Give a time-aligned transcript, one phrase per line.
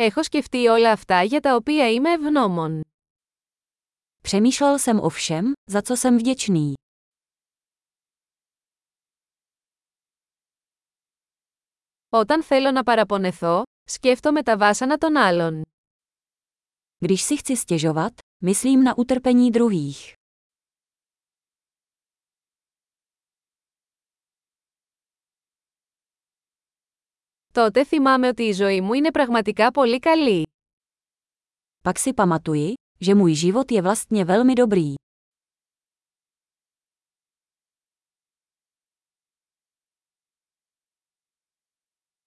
[0.00, 2.80] Έχω σκεφτεί όλα αυτά για τα οποία είμαι ευγνώμων.
[4.22, 6.72] Přemýšlel jsem o všem, za co jsem vděčný.
[12.08, 15.62] Όταν θέλω να παραπονεθώ, σκέφτομαι τα βάσανα των άλλων.
[16.98, 18.12] Když si chci stěžovat,
[18.44, 20.12] myslím na utrpení druhých.
[27.57, 30.47] Τότε θυμάμαι ότι η ζωή μου είναι πραγματικά πολύ καλή.
[31.83, 34.93] Pak si pamatuji, že můj život je vlastně velmi dobrý.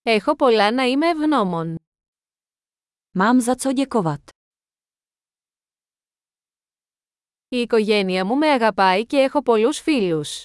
[0.02, 1.76] Έχω πολλά να είμαι ευγνώμων.
[3.18, 4.30] Mám za co děkovat.
[7.48, 10.42] Η οικογένεια μου με αγαπάει και έχω πολλούς φίλους.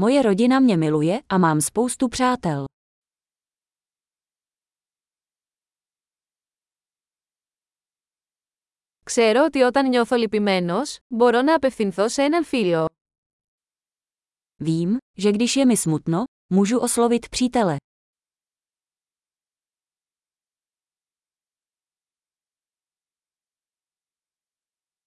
[0.00, 2.64] Moje rodina mě miluje a mám spoustu přátel.
[9.04, 12.88] Ξέρω ότι όταν νιώθω λυπημένος, μπορώ να απευθυνθώ σε έναν φίλο.
[14.64, 17.76] Vím, že když je mi smutno, můžu oslovit přítele.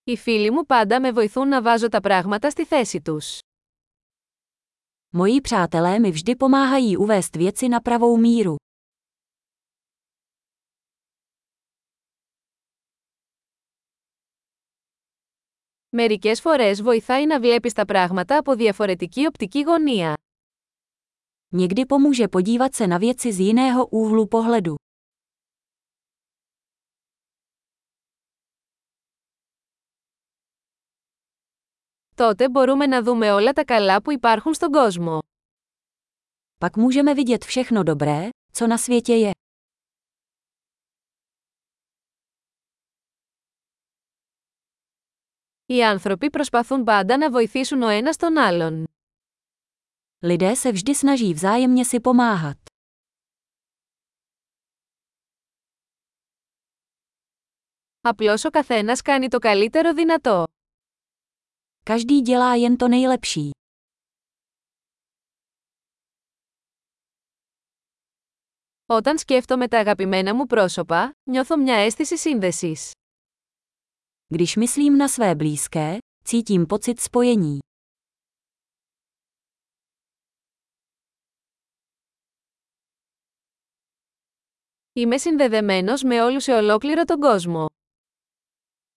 [0.03, 3.39] Οι φίλοι μου πάντα με βοηθούν να βάζω τα πράγματα στη θέση τους.
[5.15, 8.55] Moji přátelé mi vždy pomáhají uvést věci na pravou míru.
[15.89, 20.13] Μερικές φορές βοηθάει να βλέπεις τα πράγματα από διαφορετική οπτική γωνία.
[21.55, 24.75] Někdy pomůže podívat se na věci z jiného úhlu pohledu.
[32.15, 35.19] Τότε μπορούμε να δούμε όλα τα καλά που υπάρχουν στον κόσμο.
[36.57, 39.31] Pak můžeme vidět všechno dobré, co na světě je.
[45.67, 48.87] Οι άνθρωποι προσπαθούν πάντα να βοηθήσουν ο ένας τον άλλον.
[50.25, 52.57] Lidé se vždy snaží vzájemně si pomáhat.
[58.01, 60.43] Απλώς ο καθένας κάνει το καλύτερο δυνατό.
[61.85, 63.49] Každý dělá jen to nejlepší.
[68.85, 72.91] Όταν σκέφτομαι τα αγαπημένα μου πρόσωπα, νιώθω μια αίσθηση σύνδεσης.
[74.27, 77.59] Když myslím na své blízké, cítím pocit spojení.
[84.93, 87.65] Είμαι συνδεδεμένος με όλους σε ολόκληρο τον κόσμο.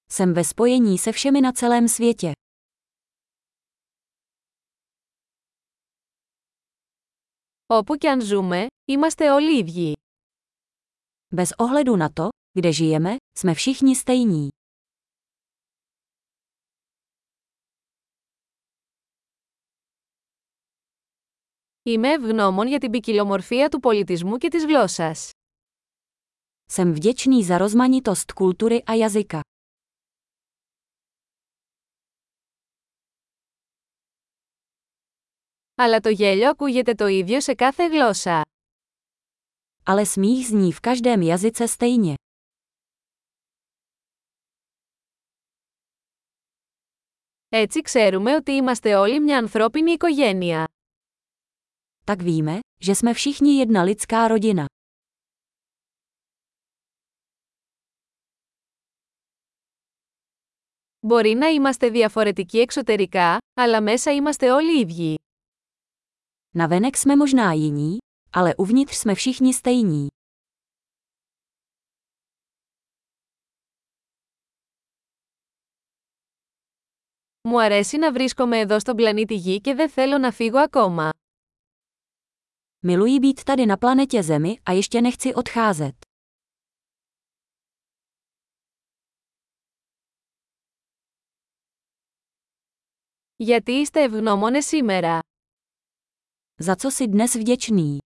[0.08, 2.32] Jsem ve spojení se všemi na celém světě.
[7.66, 9.92] Όπου και αν ζούμε, είμαστε όλοι ίδιοι.
[11.34, 12.28] Bez ohledu na to,
[12.58, 14.48] kde žijeme, jsme všichni stejní.
[21.91, 25.29] Είμαι ευγνώμων για την ποικιλομορφία του πολιτισμού και της γλώσσας.
[26.73, 29.39] Jsem vděčný za rozmanitost kultury a jazyka.
[35.75, 38.41] Αλλά το γέλιο ακούγεται το ίδιο σε κάθε γλώσσα.
[39.85, 42.13] Ale smích zní v každém jazyce stejně.
[47.49, 50.65] Έτσι ξέρουμε ότι είμαστε όλοι μια ανθρώπινη οικογένεια.
[52.10, 54.66] Tak víme, že jsme všichni jedna lidská rodina.
[61.06, 65.14] Μπορεί να είμαστε διαφορετικοί εξωτερικά, αλλά μέσα είμαστε όλοι ίδιοι.
[66.58, 67.98] Navenek jsme možná jiní,
[68.32, 70.06] ale uvnitř jsme všichni stejní.
[77.48, 81.10] Μου αρέσει να βρίσκομαι εδώ στον πλανήτη Γη και δεν θέλω να φύγω ακόμα.
[82.82, 86.06] Miluji být tady na planetě Zemi a ještě nechci odcházet.
[93.38, 95.20] Γιατί είστε ευγνώμονες σήμερα.
[96.58, 97.98] Za co si dnes vděčný?